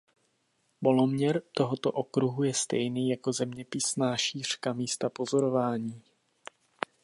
Poloměr 0.83 1.41
tohoto 1.53 1.91
okruhu 1.91 2.43
je 2.43 2.53
stejný 2.53 3.09
jako 3.09 3.33
zeměpisná 3.33 4.17
šířka 4.17 4.73
místa 4.73 5.09
pozorování. 5.09 6.01